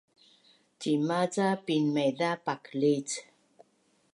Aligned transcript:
Cima 0.79 1.19
ca 1.33 1.47
pinmaiza 1.65 2.29
paklic? 2.45 3.07